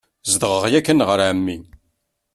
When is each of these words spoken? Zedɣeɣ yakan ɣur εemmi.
Zedɣeɣ 0.31 0.65
yakan 0.71 1.05
ɣur 1.07 1.19
εemmi. 1.27 1.57